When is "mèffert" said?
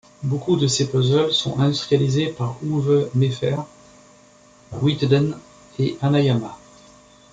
3.13-3.67